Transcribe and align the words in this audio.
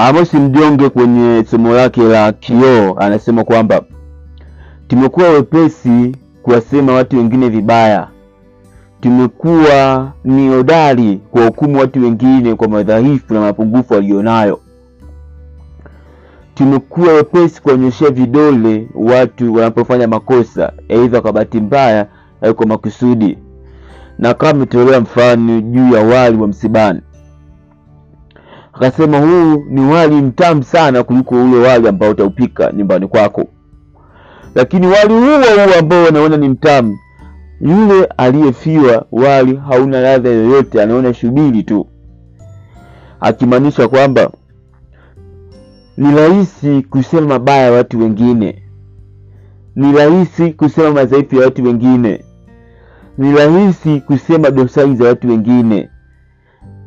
Amos 0.00 0.34
Mjonge 0.34 0.88
kwenye 0.88 1.44
somo 1.50 1.74
lake 1.74 2.02
la 2.02 2.32
kioo. 2.32 2.94
Anasema 2.98 3.44
kwamba 3.44 3.82
tumekuwa 4.88 5.28
wepesi 5.30 6.16
kuwasema 6.42 6.92
watu 6.92 7.16
wengine 7.16 7.48
vibaya, 7.48 8.08
tumekuwa 9.00 10.12
ni 10.24 10.48
hodari 10.48 11.20
kuwahukumu 11.30 11.78
watu 11.78 12.02
wengine 12.02 12.54
kwa 12.54 12.68
madhaifu 12.68 13.34
na 13.34 13.40
mapungufu 13.40 13.94
walionayo, 13.94 14.60
tumekuwa 16.54 17.12
wepesi 17.12 17.62
kuwanyoshea 17.62 18.10
vidole 18.10 18.88
watu 18.94 19.54
wanapofanya 19.54 20.08
makosa, 20.08 20.72
aidha 20.88 21.20
kwa 21.20 21.32
bahati 21.32 21.60
mbaya 21.60 22.06
au 22.42 22.54
kwa 22.54 22.66
makusudi, 22.66 23.38
na 24.18 24.34
kama 24.34 24.50
ametolea 24.50 25.00
mfano 25.00 25.60
juu 25.60 25.94
ya 25.94 26.00
wali 26.02 26.36
wa 26.36 26.48
msibani 26.48 27.00
akasema 28.78 29.18
huu 29.18 29.64
ni 29.70 29.80
wali 29.80 30.14
mtamu 30.14 30.62
sana 30.62 31.02
kuliko 31.02 31.34
ule 31.44 31.56
wali 31.68 31.88
ambao 31.88 32.10
utaupika 32.10 32.72
nyumbani 32.72 33.06
kwako, 33.08 33.44
lakini 34.54 34.86
wali 34.86 35.14
huo 35.14 35.36
huo 35.38 35.78
ambao 35.78 36.04
wanaona 36.04 36.36
ni 36.36 36.48
mtamu, 36.48 36.98
yule 37.60 38.04
aliyefiwa 38.16 39.06
wali 39.12 39.56
hauna 39.56 40.00
ladha 40.00 40.28
yoyote, 40.28 40.82
anaona 40.82 41.14
shubiri 41.14 41.62
tu, 41.62 41.86
akimaanisha 43.20 43.88
kwamba 43.88 44.30
ni 45.96 46.16
rahisi 46.16 46.82
kusema 46.90 47.26
mabaya 47.26 47.62
ya 47.64 47.72
watu 47.72 47.98
wengine, 48.00 48.62
ni 49.76 49.92
rahisi 49.92 50.52
kusema 50.52 50.90
madhaifu 50.90 51.36
ya 51.36 51.44
watu 51.44 51.64
wengine, 51.64 52.24
ni 53.18 53.32
rahisi 53.36 54.00
kusema 54.00 54.50
dosari 54.50 54.94
za 54.96 55.04
watu 55.04 55.28
wengine 55.28 55.88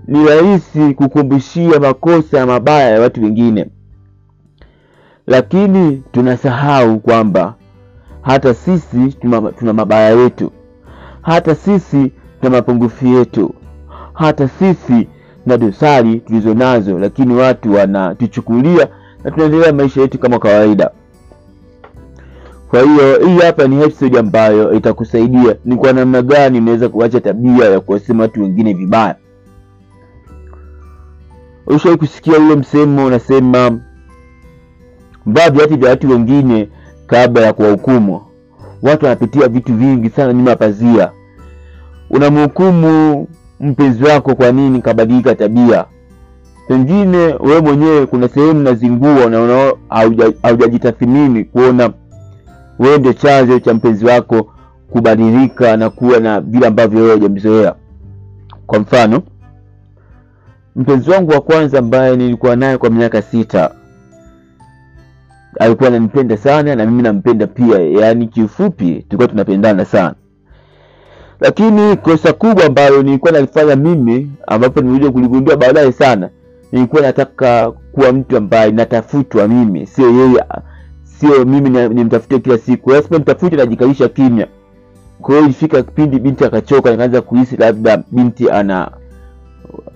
ni 0.07 0.25
rahisi 0.25 0.93
kukumbushia 0.93 1.79
makosa 1.79 2.37
ya 2.37 2.45
mabaya 2.45 2.89
ya 2.89 3.02
watu 3.02 3.23
wengine, 3.23 3.67
lakini 5.27 6.03
tunasahau 6.11 6.99
kwamba 6.99 7.53
hata 8.21 8.53
sisi 8.53 9.16
tuna, 9.59 9.73
mabaya 9.73 10.09
yetu, 10.09 10.52
hata 11.21 11.55
sisi 11.55 12.11
tuna 12.41 12.52
mapungufu 12.58 13.08
yetu, 13.08 13.53
hata 14.13 14.47
sisi 14.47 15.08
na 15.45 15.58
dosari 15.58 16.19
tulizo 16.19 16.53
nazo, 16.53 16.99
lakini 16.99 17.33
watu 17.33 17.73
wanatuchukulia 17.73 18.88
na 19.23 19.31
tunaendelea 19.31 19.73
maisha 19.73 20.02
yetu 20.02 20.19
kama 20.19 20.39
kawaida. 20.39 20.91
Kwa 22.69 22.81
hiyo 22.81 23.19
hii 23.27 23.38
hapa 23.39 23.67
ni 23.67 23.83
episode 23.83 24.19
ambayo 24.19 24.73
itakusaidia 24.73 25.55
ni 25.65 25.75
kwa 25.75 25.93
namna 25.93 26.21
gani 26.21 26.58
unaweza 26.58 26.89
kuacha 26.89 27.21
tabia 27.21 27.65
ya 27.65 27.80
kuwasema 27.80 28.23
watu 28.23 28.41
wengine 28.41 28.73
vibaya. 28.73 29.15
Ushawahi 31.75 32.00
kusikia 32.00 32.39
ule 32.39 32.55
msemo 32.55 33.05
unasema, 33.05 33.80
vaa 35.25 35.50
viatu 35.50 35.77
vya 35.77 35.89
watu 35.89 36.09
wengine 36.09 36.69
kabla 37.08 37.41
ya 37.41 37.53
kuwahukumu. 37.53 38.22
Watu 38.81 39.05
wanapitia 39.05 39.47
vitu 39.47 39.73
vingi 39.73 40.09
sana 40.09 40.33
nyuma 40.33 40.55
pazia. 40.55 41.11
Unamhukumu 42.09 43.27
mpenzi 43.59 44.03
wako 44.03 44.36
kwa 44.36 44.52
nini 44.52 44.81
kabadilika 44.81 45.36
tabia? 45.36 45.86
Pengine 46.67 47.17
wewe 47.17 47.61
mwenyewe 47.61 48.05
kuna 48.05 48.27
sehemu 48.27 48.59
nazingua 48.64 49.30
na 49.30 49.73
haujajitathmini 50.44 51.44
kuona 51.44 51.89
wewe 52.80 52.97
ndio 52.97 53.14
chanzo 53.14 53.59
cha 53.59 53.73
mpenzi 53.73 54.05
wako 54.05 54.53
kubadilika 54.92 55.77
na 55.77 55.89
kuwa 55.89 56.19
na 56.19 56.42
vile 56.42 56.67
ambavyo 56.67 56.99
wewe 57.03 57.14
hujamzoea. 57.14 57.75
Kwa 58.67 58.80
mfano 58.80 59.22
mpenzi 60.75 61.09
wangu 61.11 61.31
wa 61.31 61.41
kwanza 61.41 61.80
ambaye 61.80 62.16
nilikuwa 62.17 62.55
naye 62.55 62.77
kwa 62.77 62.89
miaka 62.89 63.22
sita 63.22 63.72
alikuwa 65.59 65.88
ananipenda 65.89 66.38
sana 66.38 66.76
na 66.76 66.86
mimi 66.86 67.02
nampenda 67.04 67.48
pia, 67.48 67.80
yaani 67.80 68.27
kiufupi 68.27 68.93
tulikuwa 68.93 69.27
tunapendana 69.27 69.86
sana, 69.86 70.15
lakini 71.39 71.95
kosa 71.98 72.33
kubwa 72.33 72.65
ambalo 72.65 73.04
nilikuwa 73.04 73.32
nalifanya 73.32 73.76
mimi, 73.76 74.32
ambapo 74.48 74.82
nilikuja 74.82 75.11
kuligundua 75.11 75.58
baadaye 75.58 75.92
sana, 75.92 76.30
nilikuwa 76.71 77.02
nataka 77.02 77.71
kuwa 77.71 78.14
mtu 78.14 78.38
ambaye 78.38 78.71
natafutwa 78.71 79.48
mimi, 79.48 79.88
sio 79.88 80.09
yeye, 80.11 80.43
sio 81.03 81.45
mimi 81.45 81.70
nimtafute 81.70 82.39
kila 82.39 82.58
siku. 82.58 82.92
Lazima 82.92 83.20
mtafute, 83.20 83.55
najikalisha 83.55 84.08
kimya. 84.09 84.48
Kwa 85.21 85.33
hiyo 85.36 85.45
ilifika 85.45 85.83
kipindi 85.83 86.20
binti 86.20 86.45
akachoka, 86.45 86.92
nikaanza 86.92 87.21
kuhisi 87.21 87.58
labda 87.58 88.03
binti 88.11 88.49
ana 88.49 88.92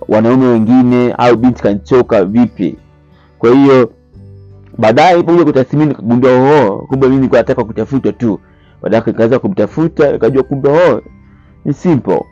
wanaume 0.08 0.46
wengine 0.46 1.12
au 1.18 1.36
binti 1.36 1.62
kanichoka 1.62 2.24
vipi. 2.24 2.76
Kwa 3.38 3.50
hiyo 3.50 3.92
baadaye 4.78 5.20
ipo 5.20 5.44
kutathmini, 5.44 5.94
kagundua 5.94 6.32
oh, 6.32 6.78
kumbe 6.88 7.08
mimi 7.08 7.28
nataka 7.32 7.64
kutafuta 7.64 8.12
tu. 8.12 8.40
Baadaye 8.82 9.02
nikaanza 9.06 9.38
kumtafuta, 9.38 10.12
nikajua 10.12 10.42
kumbe 10.42 10.68
oh, 10.68 11.00
ni 11.64 11.72
simple. 11.72 12.22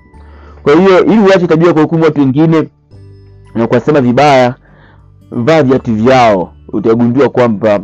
Kwa 0.62 0.74
hiyo 0.74 1.04
ili 1.04 1.18
uache 1.18 1.46
tabia 1.46 1.74
kwa 1.74 1.98
watu 1.98 2.20
wengine 2.20 2.68
na 3.54 3.66
kuwasema 3.66 4.00
vibaya, 4.00 4.54
vaa 5.30 5.62
viatu 5.62 5.94
vyao, 5.94 6.52
utagundua 6.72 7.28
kwamba 7.28 7.80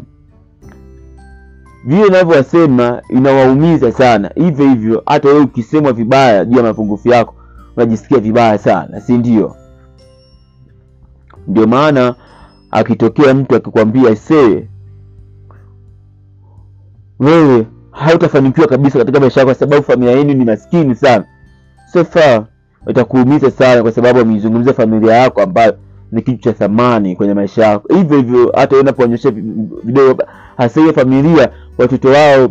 vile 1.85 2.07
inavyowasema 2.07 3.03
inawaumiza 3.09 3.93
sana. 3.93 4.31
Hivyo 4.35 4.69
hivyo 4.69 5.03
hata 5.07 5.29
wewe 5.29 5.41
ukisemwa 5.41 5.93
vibaya 5.93 6.45
juu 6.45 6.57
ya 6.57 6.63
mapungufu 6.63 7.09
yako 7.09 7.35
unajisikia 7.77 8.19
vibaya 8.19 8.59
sana, 8.59 9.01
si 9.01 9.19
ndio? 9.19 9.57
Ndio 11.49 11.67
maana 11.67 12.15
akitokea 12.71 13.35
mtu 13.35 13.55
akikwambia 13.57 14.17
see, 14.17 14.69
wewe 17.19 17.67
hautafanikiwa 17.91 18.67
kabisa 18.67 18.99
katika 18.99 19.21
maisha 19.21 19.41
yako 19.41 19.49
kwa 19.53 19.55
sababu 19.61 19.83
familia 19.83 20.13
yenu 20.17 20.35
ni 20.35 20.45
maskini 20.45 20.95
sana, 20.95 21.25
so 21.93 22.05
far 22.05 22.45
itakuumiza 22.89 23.51
sana, 23.51 23.83
kwa 23.83 23.93
sababu 23.93 24.21
ameizungumzia 24.21 24.73
familia 24.73 25.15
yako 25.15 25.43
ambayo 25.43 25.77
ni 26.13 26.23
kitu 26.23 26.39
cha 26.43 26.53
thamani 26.53 27.17
kwenye 27.17 27.35
maisha 27.35 27.67
yako. 27.67 27.95
Hivyo 27.95 28.17
hivyo 28.17 28.53
hata 28.57 28.77
unapoonyesha 28.77 29.31
video, 29.85 30.17
hasa 30.57 30.81
hiyo 30.81 30.93
familia, 30.93 31.51
watoto 31.79 32.09
wao 32.09 32.49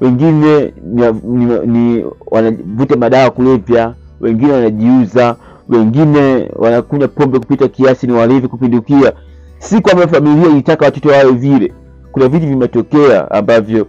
wengine 0.00 0.72
ni, 0.84 1.12
ni, 1.24 1.66
ni 1.66 2.04
wanavuta 2.26 2.96
madawa 2.96 3.30
kulevya 3.30 3.94
wengine 4.20 4.52
wanajiuza, 4.52 5.36
wengine 5.68 6.50
wanakunywa 6.56 7.08
pombe 7.08 7.38
kupita 7.38 7.68
kiasi, 7.68 8.06
ni 8.06 8.12
walevi 8.12 8.48
kupindukia. 8.48 9.12
Si 9.58 9.80
kwamba 9.80 10.06
familia 10.08 10.48
ilitaka 10.48 10.84
watoto 10.84 11.08
wawe 11.08 11.32
vile. 11.32 11.72
Kuna 12.12 12.28
vitu 12.28 12.46
vimetokea 12.46 13.30
ambavyo 13.30 13.86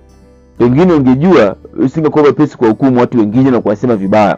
pengine 0.57 0.93
ungejua 0.93 1.55
usingekuwa 1.85 2.23
wepesi 2.23 2.57
kwa 2.57 2.67
hukumu 2.69 2.99
watu 2.99 3.17
wengine 3.19 3.51
na 3.51 3.61
kuwasema 3.61 3.95
vibaya. 3.95 4.37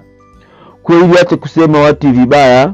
Kwa 0.84 0.96
hiyo 0.96 1.20
acha 1.22 1.38
kusema 1.38 1.80
watu 1.80 2.12
vibaya, 2.12 2.74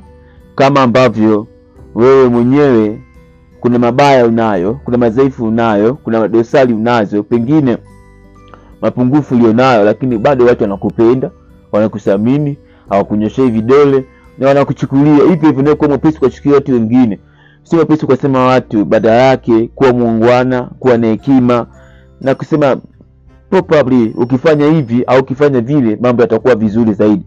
kama 0.55 0.81
ambavyo 0.81 1.47
wewe 1.95 2.27
mwenyewe 2.29 3.01
kuna 3.59 3.79
mabaya 3.79 4.25
unayo, 4.25 4.79
kuna 4.85 4.97
madhaifu 4.97 5.45
unayo, 5.45 5.93
kuna 5.93 6.19
madosari 6.19 6.73
unazo, 6.73 7.23
pengine 7.23 7.77
mapungufu 8.81 9.35
ulionayo, 9.35 9.83
lakini 9.85 10.17
bado 10.17 10.45
watu 10.45 10.63
wanakupenda, 10.63 11.31
wanakuthamini 11.71 12.57
hawakunyoshei 12.89 13.49
vidole 13.49 14.05
na 14.37 14.47
wanakuchukulia 14.47 15.13
hivyo 15.15 15.47
hivyo. 15.49 15.61
Ndio 15.61 15.75
kuwa 15.75 15.89
mwepesi 15.89 16.19
kuwachukulia 16.19 16.55
watu 16.55 16.73
wengine, 16.73 17.19
sio 17.63 17.77
mwepesi 17.77 18.05
kuwasema 18.05 18.45
watu, 18.45 18.85
badala 18.85 19.15
yake 19.21 19.69
kuwa 19.75 19.93
muungwana, 19.93 20.63
kuwa 20.79 20.97
na 20.97 21.07
hekima 21.07 21.67
na 22.21 22.35
kusema 22.35 22.77
probably 23.49 24.13
ukifanya 24.17 24.67
hivi 24.71 25.03
au 25.03 25.19
ukifanya 25.19 25.61
vile 25.61 25.97
mambo 26.01 26.21
yatakuwa 26.21 26.55
vizuri 26.55 26.93
zaidi. 26.93 27.25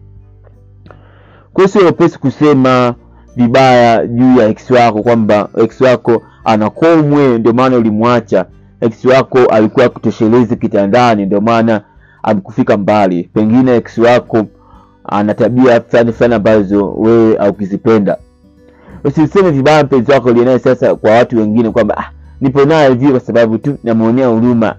Kwa 1.53 1.67
sio 1.67 1.81
mwepesi 1.81 2.19
kusema 2.19 2.95
vibaya 3.35 4.07
juu 4.07 4.37
ya 4.39 4.47
ex 4.47 4.71
wako 4.71 5.03
kwamba 5.03 5.49
ex 5.57 5.81
wako 5.81 6.21
anakomwe, 6.43 7.37
ndio 7.37 7.53
maana 7.53 7.77
ulimwacha. 7.77 8.45
Ex 8.81 9.05
wako 9.05 9.37
alikuwa 9.45 9.85
akutoshelezi 9.85 10.55
kitandani, 10.55 11.25
ndio 11.25 11.41
maana 11.41 11.81
amkufika 12.23 12.77
mbali. 12.77 13.23
Pengine 13.33 13.75
ex 13.75 13.97
wako 13.97 14.45
ana 15.11 15.33
tabia 15.33 15.81
fulani 15.81 16.11
fulani 16.13 16.35
ambazo 16.35 16.91
wewe 16.91 17.37
haukizipenda. 17.37 18.17
Usiseme 19.03 19.51
vibaya 19.51 19.83
mpenzi 19.83 20.11
wako 20.11 20.29
ulionaye 20.29 20.59
sasa 20.59 20.95
kwa 20.95 21.11
watu 21.11 21.37
wengine 21.37 21.69
kwamba 21.71 21.97
ah, 21.97 22.11
nipo 22.41 22.65
naye 22.65 22.89
vile 22.89 23.11
kwa 23.11 23.19
sababu 23.19 23.57
tu 23.57 23.77
namuonea 23.83 24.27
huruma. 24.27 24.75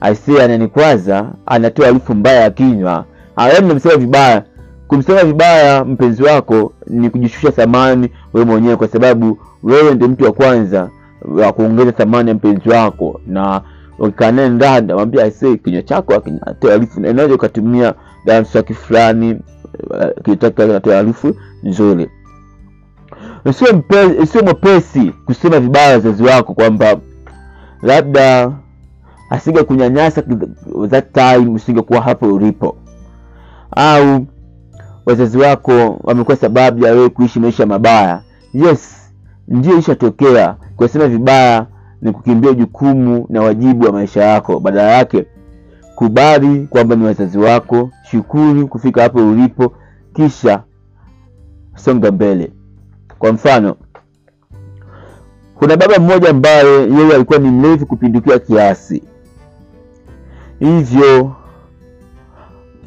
Aisee, 0.00 0.42
ananikwaza, 0.42 1.26
anatoa 1.46 1.86
harufu 1.86 2.14
mbaya 2.14 2.40
ya 2.40 2.50
kinywa. 2.50 3.04
Namsema 3.36 3.96
vibaya. 3.96 4.42
Kumsema 4.88 5.24
vibaya 5.24 5.84
mpenzi 5.84 6.22
wako 6.22 6.72
ni 6.86 7.10
kujishusha 7.10 7.50
thamani 7.52 8.08
wewe 8.32 8.46
mwenyewe, 8.46 8.76
kwa 8.76 8.88
sababu 8.88 9.38
wewe 9.62 9.94
ndio 9.94 10.08
mtu 10.08 10.24
wa 10.24 10.32
kwanza 10.32 10.90
wa 11.28 11.52
kuongeza 11.52 11.92
thamani 11.92 12.28
ya 12.28 12.34
mpenzi 12.34 12.68
wako, 12.68 13.20
na 13.26 13.60
ukikaa 13.98 14.30
ndani, 14.30 14.92
mwambie 14.92 15.22
aisee, 15.22 15.56
kinywa 15.56 15.82
chako 15.82 16.20
kinatoa 16.20 16.72
harufu, 16.72 17.00
unaweza 17.00 17.34
ukatumia 17.34 17.94
dawa 18.24 18.44
fulani 18.44 19.38
kitaka 20.24 20.66
kinatoa 20.66 20.96
harufu 20.96 21.34
nzuri. 21.62 22.10
Sio 24.26 24.42
mwepesi 24.44 25.12
kusema 25.24 25.60
vibaya 25.60 25.92
wazazi 25.92 26.22
wako 26.22 26.54
kwamba 26.54 26.96
labda 27.82 28.52
asinge 29.30 29.62
kunyanyasa 29.62 30.22
that 30.90 31.12
time 31.12 31.50
usingekuwa 31.54 32.00
hapo 32.00 32.34
ulipo. 32.34 32.76
Au 33.70 34.26
wazazi 35.06 35.38
wako 35.38 36.00
wamekuwa 36.04 36.36
sababu 36.36 36.84
ya 36.84 36.92
wewe 36.92 37.08
kuishi 37.08 37.40
maisha 37.40 37.66
mabaya. 37.66 38.22
Yes 38.54 39.10
ndio 39.48 39.78
ishatokea. 39.78 40.56
Kusema 40.76 41.06
vibaya 41.08 41.66
ni 42.02 42.12
kukimbia 42.12 42.52
jukumu 42.52 43.26
na 43.28 43.42
wajibu 43.42 43.86
wa 43.86 43.92
maisha 43.92 44.24
yako. 44.24 44.60
Badala 44.60 44.90
yake 44.90 45.26
kubali 45.96 46.66
kwamba 46.70 46.96
ni 46.96 47.04
wazazi 47.04 47.38
wako. 47.38 47.90
Shukuru 48.10 48.68
kufika 48.68 49.02
hapo 49.02 49.28
ulipo 49.30 49.72
kisha 50.14 50.62
songa 51.74 52.12
mbele. 52.12 52.52
Kwa 53.18 53.32
mfano 53.32 53.76
kuna 55.54 55.76
baba 55.76 55.98
mmoja 55.98 56.30
ambaye 56.30 56.64
yeye 56.92 57.14
alikuwa 57.14 57.38
ni 57.38 57.50
mlevi 57.50 57.84
kupindukia 57.84 58.38
kiasi. 58.38 59.02
Hivyo 60.58 61.32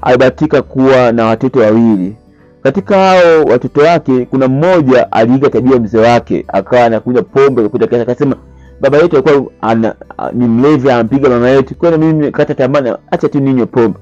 alibahatika 0.02 0.62
kuwa 0.62 1.12
na 1.12 1.26
watoto 1.26 1.60
wawili. 1.60 2.16
Katika 2.64 2.96
hao 2.98 3.44
watoto 3.44 3.82
wake 3.82 4.26
kuna 4.26 4.48
mmoja 4.48 5.12
aliiga 5.12 5.50
tabia 5.50 5.80
mzee 5.80 5.98
wake 6.00 6.46
akawa 6.48 6.86
anakunywa 6.86 7.24
pombe 7.24 7.64
kupita 7.64 7.88
kiasi 7.88 8.02
akasema 8.02 8.36
baba 8.82 8.98
yetu 8.98 9.16
alikuwa 9.18 9.96
ni 10.34 10.48
mlevi 10.48 10.92
anampiga 10.92 11.30
mama 11.30 11.50
yetu. 11.50 11.76
Kwani 11.76 11.98
mimi 11.98 12.32
kata 12.32 12.56
tamaa 12.56 12.98
acha 13.12 13.30
tu 13.30 13.40
ninywe 13.40 13.66
pombe. 13.66 14.00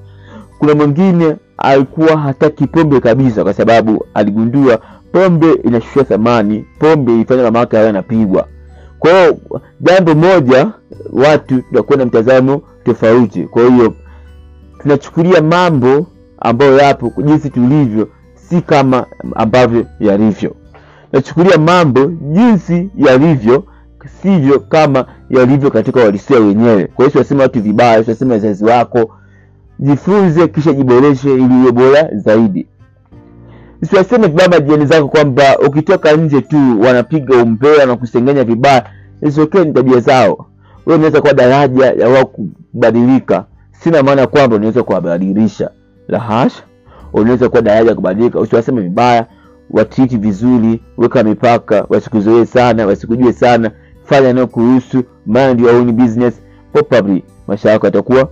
Kuna 0.58 0.74
mwingine 0.74 1.36
alikuwa 1.58 2.16
hataki 2.16 2.66
pombe 2.66 3.00
kabisa 3.00 3.44
kwa 3.44 3.54
sababu 3.54 4.06
aligundua 4.14 4.78
pombe 5.12 5.52
inashusha 5.52 6.04
thamani 6.04 6.64
pombe 6.78 7.14
ilifanya 7.14 7.42
mama 7.42 7.58
yake 7.58 7.78
awe 7.78 7.88
anapigwa. 7.88 8.46
Kwa 8.98 9.10
hiyo 9.10 9.38
jambo 9.80 10.14
moja 10.14 10.72
watu 11.12 11.62
tunakuwa 11.62 11.98
na 11.98 12.04
mtazamo 12.06 12.62
tofauti. 12.84 13.42
Kwa 13.42 13.62
hiyo 13.68 13.94
tunachukulia 14.82 15.42
mambo 15.42 16.06
ambayo 16.40 16.78
yapo 16.78 17.12
jinsi 17.22 17.50
tulivyo 17.50 18.08
si 18.34 18.60
kama 18.60 19.06
ambavyo 19.34 19.86
yalivyo. 20.00 20.54
Nachukulia 21.12 21.58
mambo 21.58 22.06
jinsi 22.06 22.90
yalivyo 22.96 23.64
sivyo 24.22 24.60
kama 24.60 25.04
yalivyo 25.30 25.70
katika 25.70 26.00
uhalisia 26.00 26.38
wenyewe. 26.40 26.84
Kwa 26.86 27.04
hiyo 27.04 27.10
siwasema 27.10 27.42
watu 27.42 27.62
vibaya 27.62 28.04
siwasema 28.04 28.34
wazazi 28.34 28.64
wako. 28.64 29.10
Jifunze 29.78 30.48
kisha 30.48 30.72
jiboreshe 30.72 31.34
ili 31.34 31.54
uwe 31.62 31.72
bora 31.72 32.08
zaidi. 32.14 32.66
Siwaseme 33.90 34.26
vibaya 34.26 34.48
majirani 34.48 34.86
zako 34.86 35.08
kwamba 35.08 35.58
ukitoka 35.66 36.12
nje 36.12 36.40
tu 36.40 36.80
wanapiga 36.80 37.36
umbea 37.42 37.86
na 37.86 37.96
kusengenya 37.96 38.44
vibaya. 38.44 38.84
Isitokee, 39.22 39.64
ni 39.64 39.72
tabia 39.72 40.00
zao. 40.00 40.46
Wewe 40.86 40.96
unaweza 40.98 41.20
kuwa 41.20 41.32
daraja 41.32 41.86
ya 41.86 42.08
wao 42.08 42.26
kubadilika. 42.26 43.44
Sina 43.72 44.02
maana 44.02 44.26
kwamba 44.26 44.56
unaweza 44.56 44.82
kuwabadilisha. 44.82 45.70
La 46.08 46.50
unaweza 47.12 47.48
kuwa 47.48 47.62
daraja 47.62 47.88
ya 47.90 47.94
kubadilika. 47.96 48.40
Usiwaseme 48.40 48.82
vibaya. 48.82 49.26
Watriti 49.70 50.16
vizuri. 50.16 50.82
Weka 50.96 51.22
mipaka. 51.22 51.86
Wasikuzoee 51.88 52.44
sana. 52.44 52.86
Wasikujue 52.86 53.32
sana 53.32 53.70
fanya 54.08 54.32
nayo 54.32 54.46
kuhusu 54.46 55.02
mind 55.26 55.60
your 55.60 55.74
own 55.74 55.92
business 55.92 56.42
probably 56.72 57.24
maisha 57.46 57.70
yako 57.70 57.86
yatakuwa 57.86 58.28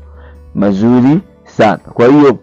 mazuri 0.55 1.21
sana. 1.45 1.77
Kwa 1.95 2.07
hiyo 2.09 2.39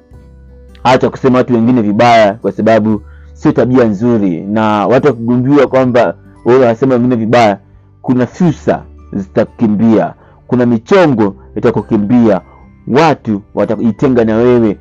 hata 0.83 1.09
kusema 1.09 1.37
watu 1.37 1.53
wengine 1.53 1.81
vibaya 1.81 2.33
kwa 2.33 2.51
sababu 2.51 3.01
sio 3.33 3.51
tabia 3.51 3.83
nzuri. 3.83 4.41
Na 4.41 4.87
watu 4.87 5.07
wakigundua 5.07 5.67
kwamba 5.67 6.15
wewe 6.45 6.75
wengine 6.89 7.15
vibaya 7.15 7.57
kuna 8.01 8.27
fursa 8.27 8.83
zitakukimbia 9.13 10.13
kuna 10.47 10.65
michongo 10.65 11.35
itakukimbia. 11.55 12.41
Watu 12.87 13.41
watajitenga 13.53 14.25
na 14.25 14.35
wewe. 14.35 14.77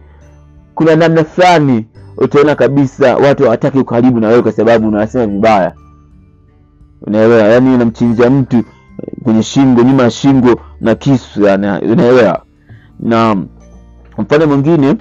Kuna 0.74 0.96
namna 0.96 1.24
fulani 1.24 1.86
utaona 2.16 2.54
kabisa 2.54 3.16
watu 3.16 3.42
hawataki 3.44 3.78
ukaribu 3.78 4.20
na 4.20 4.28
wewe 4.28 4.42
kwa 4.42 4.52
sababu 4.52 4.88
unawasema 4.88 5.26
vibaya 5.26 5.72
unaelewa? 7.06 7.42
Yani 7.42 7.76
namchinja 7.78 8.30
mtu 8.30 8.56
eh, 8.56 8.64
kwenye 9.24 9.42
shingo 9.42 9.82
nyuma 9.82 10.02
ya 10.02 10.10
shingo 10.10 10.60
na 10.80 10.94
kisu 10.94 11.42
yani, 11.42 11.66
unaelewa? 11.92 12.42
Na 13.00 13.36
mfano 14.18 14.46
mwingine 14.46 14.96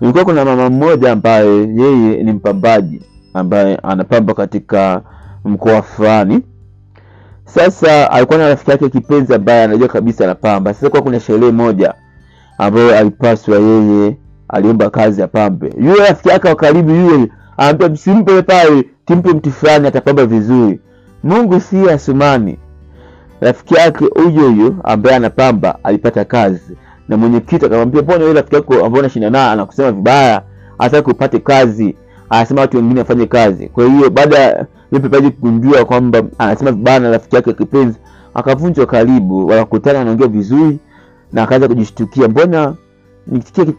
ilikuwa 0.00 0.24
kuna 0.24 0.44
mama 0.44 0.70
mmoja 0.70 1.12
ambaye 1.12 1.68
yeye 1.74 2.22
ni 2.22 2.32
mpambaji 2.32 3.02
ambaye 3.34 3.76
anapamba 3.76 4.34
katika 4.34 5.02
mkoa 5.44 5.82
fulani. 5.82 6.40
Sasa 7.44 8.10
alikuwa 8.10 8.38
na 8.38 8.48
rafiki 8.48 8.70
yake 8.70 8.88
kipenzi 8.88 9.34
ambaye 9.34 9.64
anajua 9.64 9.88
kabisa 9.88 10.24
anapamba. 10.24 10.74
Sasa 10.74 10.90
kuwa 10.90 11.02
kuna 11.02 11.20
sherehe 11.20 11.52
moja 11.52 11.94
ambayo 12.58 12.98
alipaswa 12.98 13.58
yeye 13.58 14.16
aliomba 14.48 14.90
kazi 14.90 15.22
apambe. 15.22 15.72
Yule 15.78 15.98
rafiki 16.08 16.28
yake 16.28 16.48
wa 16.48 16.68
yule 16.68 17.28
aambia 17.58 17.88
msimpe 17.88 18.42
pale 18.42 18.84
timpe 19.08 19.28
mtu 19.32 19.50
fulani 19.52 19.86
atapamba 19.88 20.26
vizuri. 20.26 20.80
Mungu 21.24 21.60
si 21.60 21.90
asumani 21.90 22.58
rafiki 23.40 23.74
yake 23.74 24.04
huyo 24.04 24.50
huyo 24.50 24.74
ambaye 24.84 25.16
anapamba 25.16 25.78
alipata 25.84 26.24
kazi. 26.24 26.76
Na 27.08 27.16
mwenyekiti 27.16 27.66
akamwambia 27.66 28.02
mbona 28.02 28.24
yule 28.24 28.34
rafiki 28.34 28.54
yako 28.54 28.74
ambaye 28.74 29.00
unashinda 29.00 29.30
naye 29.30 29.50
anakusema 29.50 29.92
vibaya 29.92 30.42
hataki 30.78 31.10
upate 31.10 31.38
kazi? 31.38 31.96
Anasema 32.30 32.60
watu 32.60 32.76
wengine 32.76 33.00
wafanye 33.00 33.26
kazi. 33.26 33.68
Kwa 33.68 33.84
hiyo 33.86 34.10
baada 34.10 34.38
ya 34.38 34.66
mpepaji 34.92 35.30
kugundua 35.30 35.84
kwamba 35.84 36.22
anasema 36.38 36.72
vibaya 36.72 36.98
na 36.98 37.10
rafiki 37.10 37.36
yake 37.36 37.52
kipenzi 37.52 37.98
akavunjwa 38.34 38.86
karibu. 38.86 39.46
Wakakutana 39.46 39.98
wanaongea 39.98 40.26
vizuri 40.26 40.78
na 41.32 41.42
akaanza 41.42 41.68
kujishtukia 41.68 42.28
mbona 42.28 42.74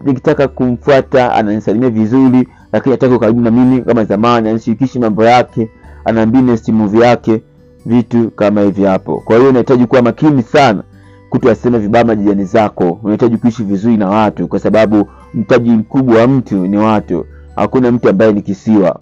nikitaka 0.06 0.48
kumfuata 0.48 1.34
ananisalimia 1.34 1.90
vizuri 1.90 2.48
lakini 2.74 2.92
hataki 2.96 3.14
ukaribu 3.14 3.42
na 3.42 3.52
mimi 3.52 3.82
kama 3.82 4.04
zamani 4.06 4.50
anishirikishi 4.50 5.00
mambo 5.00 5.24
yake 5.26 5.70
anaambia 6.06 6.42
next 6.42 6.72
yake 6.94 7.42
vitu 7.86 8.32
kama 8.32 8.62
hivi 8.62 8.84
hapo. 8.84 9.22
Kwa 9.26 9.38
hiyo 9.38 9.50
unahitaji 9.50 9.86
kuwa 9.86 10.02
makini 10.02 10.44
sana 10.44 10.84
kutowasema 11.30 11.80
vibaya 11.80 12.06
majirani 12.06 12.46
zako. 12.46 13.00
Unahitaji 13.04 13.38
kuishi 13.38 13.64
vizuri 13.64 13.98
na 13.98 14.10
watu 14.10 14.48
kwa 14.48 14.60
sababu 14.60 15.10
mtaji 15.34 15.70
mkubwa 15.70 16.22
wa 16.22 16.28
mtu 16.28 16.68
ni 16.68 16.78
watu. 16.78 17.26
Hakuna 17.56 17.92
mtu 17.92 18.10
ambaye 18.10 18.34
ni 18.34 18.42
kisiwa. 18.42 19.00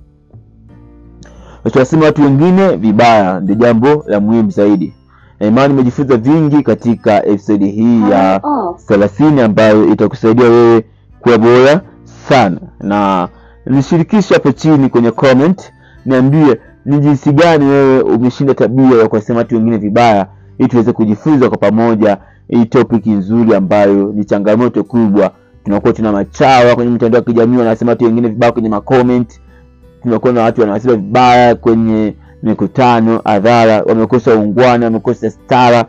Usiwasema 1.65 2.05
watu 2.05 2.21
wengine 2.21 2.75
vibaya 2.75 3.39
ndio 3.39 3.55
jambo 3.55 4.03
la 4.07 4.19
muhimu 4.19 4.49
zaidi 4.51 4.93
na 5.39 5.47
imani 5.47 5.73
umejifunza 5.73 6.17
vingi 6.17 6.63
katika 6.63 7.25
episodi 7.25 7.67
hii 7.71 8.01
ya 8.11 8.41
thelathini 8.87 9.41
ambayo 9.41 9.87
itakusaidia 9.87 10.49
wewe 10.49 10.83
kuwa 11.19 11.37
bora 11.37 11.81
sana. 12.29 12.59
Na 12.79 13.27
nishirikishe 13.65 14.33
hapo 14.33 14.51
chini 14.51 14.89
kwenye 14.89 15.11
comment 15.11 15.73
niambie 16.05 16.57
ni 16.85 16.99
jinsi 16.99 17.31
gani 17.33 17.65
wewe 17.65 18.01
umeshinda 18.01 18.53
tabia 18.53 18.97
ya 19.01 19.07
kuwasema 19.07 19.39
watu 19.39 19.55
wengine 19.55 19.77
vibaya 19.77 20.27
ili 20.57 20.69
tuweze 20.69 20.93
kujifunza 20.93 21.49
kwa 21.49 21.57
pamoja 21.57 22.17
hii 22.49 22.65
topic 22.65 23.05
nzuri 23.07 23.55
ambayo 23.55 24.11
ni 24.15 24.25
changamoto 24.25 24.83
kubwa. 24.83 25.31
Tunakuwa 25.63 25.93
tuna 25.93 26.11
machawa 26.11 26.75
kwenye 26.75 26.91
mitandao 26.91 27.19
ya 27.19 27.25
kijamii 27.25 27.57
wanasema 27.57 27.91
watu 27.91 28.05
wengine 28.05 28.27
vibaya 28.27 28.51
kwenye 28.51 28.69
macomment 28.69 29.39
tunakuwa 30.03 30.33
na 30.33 30.41
watu 30.43 30.61
wanawasema 30.61 30.95
vibaya 30.95 31.55
kwenye 31.55 32.15
mikutano 32.43 33.21
adhara, 33.25 33.83
wamekosa 33.83 34.35
ungwana 34.35 34.85
wamekosa 34.85 35.29
stara. 35.31 35.85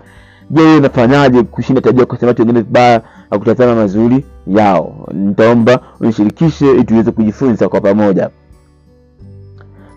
Je 0.50 0.76
unafanyaje 0.76 1.42
kushinda 1.42 1.80
tabia 1.80 2.06
kusema 2.06 2.28
watu 2.28 2.42
wengine 2.42 2.60
vibaya 2.60 3.02
na 3.30 3.38
kutazama 3.38 3.74
mazuri 3.74 4.24
yao? 4.46 5.08
Nitaomba 5.12 5.80
unishirikishe 6.00 6.70
ili 6.70 6.84
tuweze 6.84 7.10
kujifunza 7.10 7.68
kwa 7.68 7.80
pamoja. 7.80 8.30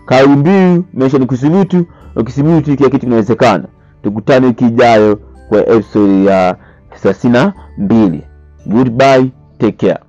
Kauli 0.06 0.36
mbiu 0.36 0.84
maisha 0.94 1.18
ni 1.18 1.26
kusubutu 1.26 1.86
ukisubutu 2.16 2.76
kila 2.76 2.88
kitu 2.90 2.98
kinawezekana. 2.98 3.64
Tukutane 4.02 4.46
wiki 4.46 4.64
ijayo 4.66 5.18
kwa 5.48 5.58
episode 5.68 6.24
ya 6.24 6.56
thelathini 7.02 7.32
na 7.32 7.52
mbili. 7.78 8.22
Goodbye 8.66 9.30
take 9.58 9.86
care 9.86 10.00